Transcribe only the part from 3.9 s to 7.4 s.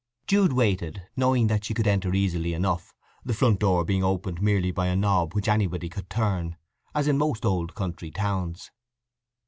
opened merely by a knob which anybody could turn, as in